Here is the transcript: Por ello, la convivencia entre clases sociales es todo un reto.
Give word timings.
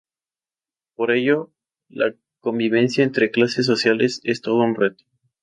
Por 0.95 1.11
ello, 1.11 1.51
la 1.87 2.15
convivencia 2.39 3.03
entre 3.03 3.29
clases 3.29 3.67
sociales 3.67 4.19
es 4.23 4.41
todo 4.41 4.57
un 4.63 4.73
reto. 4.73 5.03